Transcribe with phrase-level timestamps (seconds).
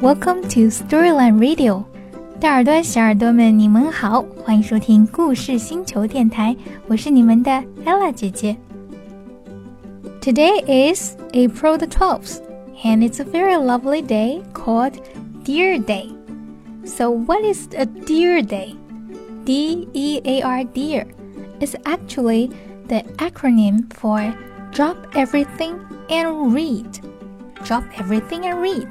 [0.00, 1.84] Welcome to Storyline Radio，
[2.40, 7.50] 大耳朵、小耳朵们，你们好，欢迎收听故事星球电台，我是你们的
[7.84, 8.56] Ella 姐姐。
[10.22, 12.40] Today is April the 12th,
[12.82, 14.94] and it's a very lovely day called
[15.44, 16.10] Deer Day.
[16.84, 18.74] So, what is a Deer Day?
[19.44, 21.06] D E A R Deer
[21.60, 22.50] is actually
[22.88, 24.34] the acronym for
[24.72, 27.00] Drop Everything and Read.
[27.64, 28.86] Drop everything and read.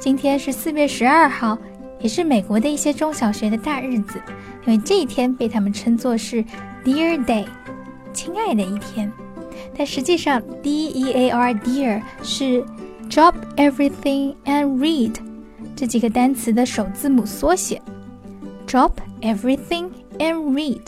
[0.00, 1.58] 今天是四月十二号，
[2.00, 4.18] 也是美国的一些中小学的大日子，
[4.64, 6.42] 因为这一天被他们称作是
[6.82, 7.44] Dear Day，
[8.14, 9.12] 亲爱的一天。
[9.76, 12.64] 但实际上，D E A R Dear 是
[13.10, 15.16] Drop everything and read
[15.76, 17.82] 这几个单词的首字母缩写。
[18.66, 20.80] Drop everything and read，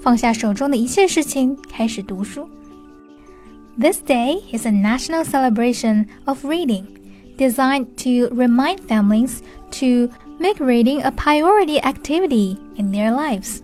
[0.00, 2.48] 放下手中的一切事情，开始读书。
[3.76, 6.84] This day is a national celebration of reading
[7.41, 13.61] designed to remind families to make reading a priority activity in their lives.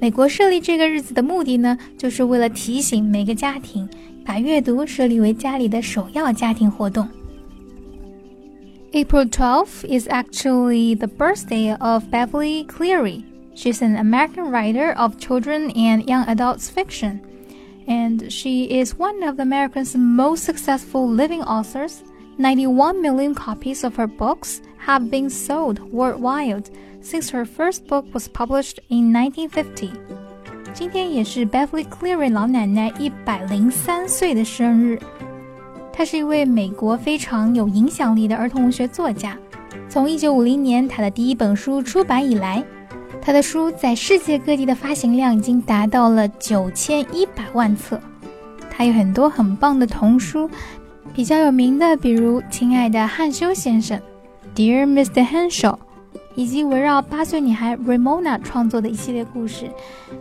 [0.00, 3.88] 美国设立这个日子的目的呢，就是为了提醒每个家庭
[4.24, 7.08] 把阅读设立为家里的首要家庭活动。
[8.92, 13.24] April 12th is actually the birthday of Beverly Cleary.
[13.56, 17.20] She's an American writer of children and young adults fiction,
[17.86, 22.02] and she is one of America's most successful living authors
[22.39, 26.69] 91 million copies of her books have been sold worldwide
[27.01, 29.91] since her first book was published in 1950.
[30.73, 34.97] 今天也是 Beverly Cleary 老奶奶一百零三岁的生日。
[35.91, 39.37] 她是一位美国非常有影响力的儿童文学作家。
[39.89, 42.63] 从1950年她的第一本书出版以来，
[43.21, 47.99] 她的书在世界各地的发行量已经达到了九千一百万册。
[48.71, 50.49] 她有很多很棒的童书，
[51.18, 53.98] 比较有名的，比如《亲爱的汉修先生》（
[54.54, 55.24] Dear Mr.
[55.26, 55.78] Henshaw），
[56.34, 59.70] 以及围绕八岁女孩 Ramona 创作的一系列故事，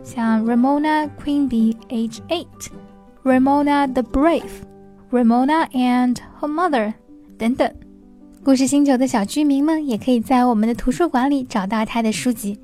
[0.03, 6.93] 像 Ramona Queen Bee Age Eight、Ramona the Brave、Ramona and Her Mother
[7.37, 7.73] 等等。
[8.43, 12.59] 故事星球的小居民们也可以在我们的图书馆里找到他的书籍。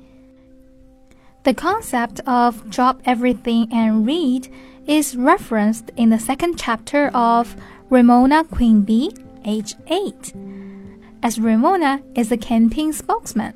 [1.42, 4.44] The concept of drop everything and read
[4.86, 7.54] is referenced in the second chapter of
[7.88, 9.10] Ramona Queen Bee,
[9.44, 10.34] age 8,
[11.22, 13.52] as Ramona is a campaign spokesman.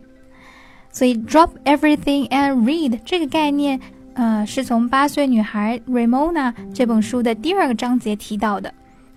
[0.91, 3.81] 所以 drop everything and read 这个概念，
[4.15, 8.73] 呃，是从八岁女孩 Ramona 这本书的第二个章节提到的。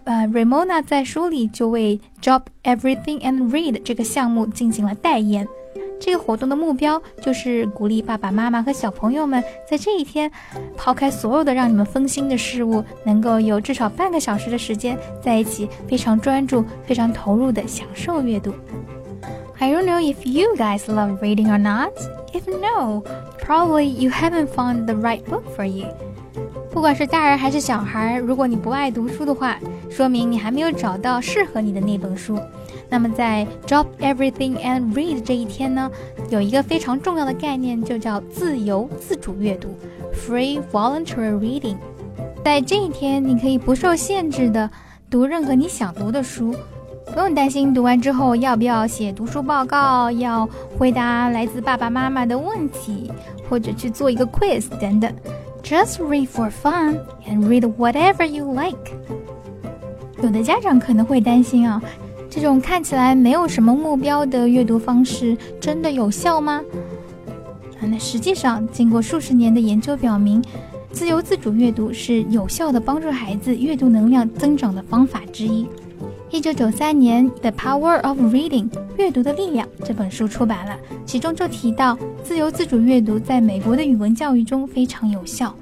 [0.06, 5.47] 呃，Ramona 在书里就为 drop everything and read 这个项目进行了代言。
[6.04, 9.40] 这个活动的目标就是鼓励爸爸妈妈和小朋友们
[9.70, 10.28] 在这一天
[10.76, 18.52] 抛开所有的让你们分心的事物，能够有至少半个小时的时间在一起，非常专注、非常投入的享受阅读。
[19.60, 21.92] I don't know if you guys love reading or not.
[22.32, 23.04] If no,
[23.40, 25.86] probably you haven't found the right book for you.
[26.72, 29.56] 不管是大人还是小孩，如果你不爱读书的话，
[29.94, 32.38] 说明你还没有找到适合你的那本书。
[32.88, 35.91] 那么在 Drop Everything and Read 这一天呢，
[36.30, 39.69] 有一个非常重要的概念，就叫自由自主阅读
[40.14, 41.76] （Free Voluntary Reading）。
[42.42, 44.69] 在这一天，你可以不受限制的
[45.10, 46.54] 读任何你想读的书，
[47.12, 50.48] 不用担心读完之后要不要写读书报告，要
[50.78, 53.10] 回答来自爸爸妈妈的问题，
[53.48, 55.12] 或者去做一个 quiz 等等。
[55.62, 58.92] Just read for fun and read whatever you like。
[60.22, 61.83] 有的家长可能会担心啊，
[62.31, 66.62] 这种看起来没有什么目标的阅读方式真的有效吗？
[67.81, 70.41] 啊，那实际上，经过数十年的研究表明，
[70.93, 75.66] 自由自主阅读是有效的帮助孩子阅读能量增长的方法之一。
[76.31, 85.55] 一九九三年，《The Power of Reading》阅读的力量这本书出版了，其中就提到自由自主阅读在美国的语文教育中非常有效。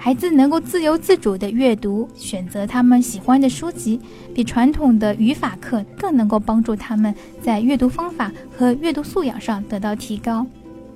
[0.00, 4.00] 孩子能够自由自主地阅读，选择他们喜欢的书籍，
[4.32, 7.12] 比传统的语法课更能够帮助他们
[7.42, 10.46] 在阅读方法和阅读素养上得到提高。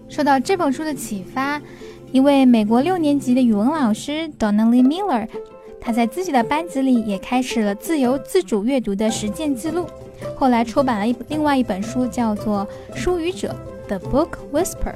[0.09, 1.61] 受到这本书的启发，
[2.13, 5.27] 一位美国六年级的语文老师 Donnelly Miller。
[5.81, 9.85] 他在自己的班级里也开始了自由自主阅读的实践记录，
[10.37, 12.67] 后来出版了一另外一本书，叫做
[12.97, 13.55] 《书语者》
[13.99, 14.95] （The Book Whisper）。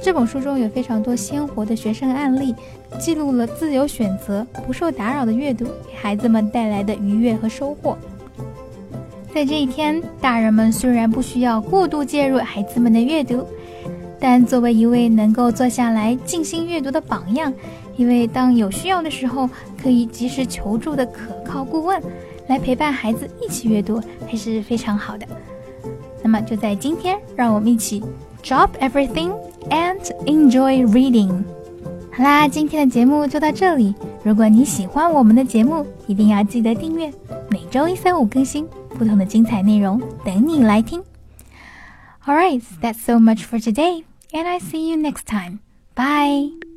[0.00, 2.54] 这本书中有非常多鲜活的学生案例，
[2.98, 7.96] 记录了自由选择、不受打扰的阅读给孩子们带来的愉悦和收获。
[9.32, 13.44] 在这一天，大人们虽然不需要过度介入孩子们的阅读，
[14.20, 17.52] 但作为一位能够坐下来静心阅读的榜样。
[17.96, 19.48] 一位当有需要的时候，
[19.82, 22.00] 可以及时求助的可靠顾问，
[22.48, 25.26] 来陪伴孩子一起阅读，还是非常好的。
[26.22, 28.02] 那么就在今天，让我们一起
[28.42, 29.32] drop everything
[29.70, 31.42] and enjoy reading。
[32.12, 33.94] 好啦，今天的节目就到这里。
[34.22, 37.12] 如果你喜欢我们的节目，一定要记得订阅，
[37.50, 41.02] 每周一、三、五更新，不同的精彩内容等你来听。
[42.26, 45.58] All right, that's so much for today, and I see you next time.
[45.94, 46.73] Bye.